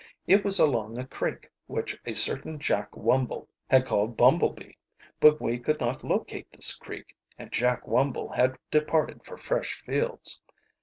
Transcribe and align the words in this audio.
It 0.25 0.43
was 0.43 0.57
along 0.57 0.97
a 0.97 1.05
creek 1.05 1.51
which 1.67 1.95
a 2.07 2.15
certain 2.15 2.57
Jack 2.57 2.89
Wumble 2.97 3.45
had 3.69 3.85
called 3.85 4.17
Bumble 4.17 4.49
Bee, 4.49 4.75
but 5.19 5.39
we 5.39 5.59
could 5.59 5.79
not 5.79 6.03
locate 6.03 6.51
this 6.51 6.75
creek, 6.75 7.15
and 7.37 7.51
Jack 7.51 7.83
Wumble 7.85 8.35
had 8.35 8.57
departed 8.71 9.23
for 9.23 9.37
fresh 9.37 9.79
fields. 9.79 10.41